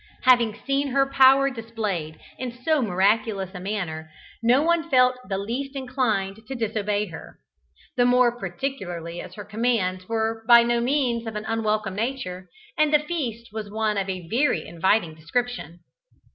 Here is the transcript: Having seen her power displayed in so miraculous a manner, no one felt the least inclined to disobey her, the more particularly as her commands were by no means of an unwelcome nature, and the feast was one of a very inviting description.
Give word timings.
Having 0.23 0.55
seen 0.65 0.87
her 0.87 1.05
power 1.05 1.51
displayed 1.51 2.19
in 2.39 2.51
so 2.63 2.81
miraculous 2.81 3.51
a 3.53 3.59
manner, 3.59 4.09
no 4.41 4.63
one 4.63 4.89
felt 4.89 5.15
the 5.29 5.37
least 5.37 5.75
inclined 5.75 6.39
to 6.47 6.55
disobey 6.55 7.05
her, 7.09 7.37
the 7.97 8.05
more 8.05 8.31
particularly 8.39 9.21
as 9.21 9.35
her 9.35 9.45
commands 9.45 10.09
were 10.09 10.43
by 10.47 10.63
no 10.63 10.79
means 10.81 11.27
of 11.27 11.35
an 11.35 11.45
unwelcome 11.45 11.93
nature, 11.93 12.49
and 12.79 12.91
the 12.91 12.97
feast 12.97 13.49
was 13.53 13.69
one 13.69 13.95
of 13.95 14.09
a 14.09 14.27
very 14.27 14.65
inviting 14.67 15.13
description. 15.13 15.81